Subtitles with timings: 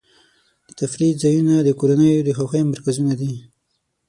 [0.67, 3.33] د تفریح ځایونه د کورنیو د خوښۍ مرکزونه دي.